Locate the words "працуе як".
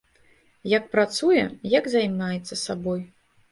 0.95-1.91